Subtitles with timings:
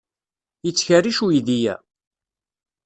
[0.65, 1.75] Yettkerric uydi-a?